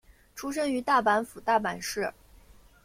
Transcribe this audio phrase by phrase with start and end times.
[0.33, 2.11] 出身于大阪府大阪市。